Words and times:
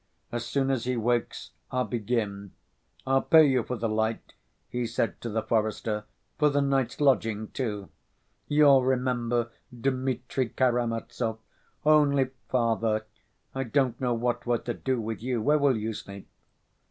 As 0.31 0.43
soon 0.47 0.71
as 0.71 0.85
he 0.85 0.97
wakes 0.97 1.51
I'll 1.69 1.85
begin. 1.85 2.53
I'll 3.05 3.21
pay 3.21 3.45
you 3.45 3.61
for 3.61 3.75
the 3.75 3.87
light," 3.87 4.33
he 4.67 4.87
said 4.87 5.21
to 5.21 5.29
the 5.29 5.43
forester, 5.43 6.05
"for 6.39 6.49
the 6.49 6.59
night's 6.59 6.99
lodging, 6.99 7.49
too; 7.49 7.89
you'll 8.47 8.83
remember 8.83 9.51
Dmitri 9.71 10.49
Karamazov. 10.49 11.37
Only, 11.85 12.31
Father, 12.49 13.05
I 13.53 13.63
don't 13.63 14.01
know 14.01 14.15
what 14.15 14.47
we're 14.47 14.57
to 14.57 14.73
do 14.73 14.99
with 14.99 15.21
you. 15.21 15.39
Where 15.39 15.59
will 15.59 15.77
you 15.77 15.93
sleep?" 15.93 16.27